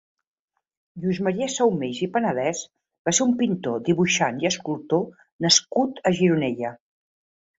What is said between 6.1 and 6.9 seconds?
a Gironella.